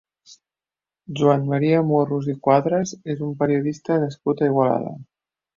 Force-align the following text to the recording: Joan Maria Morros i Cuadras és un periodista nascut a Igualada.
Joan 1.19 1.43
Maria 1.51 1.83
Morros 1.91 2.31
i 2.35 2.37
Cuadras 2.47 2.97
és 3.15 3.23
un 3.29 3.39
periodista 3.43 4.03
nascut 4.07 4.43
a 4.47 4.53
Igualada. 4.55 4.99